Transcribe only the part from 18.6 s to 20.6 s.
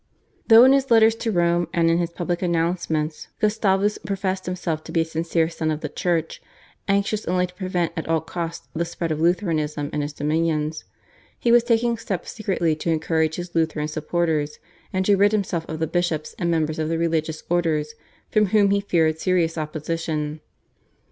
he feared serious opposition.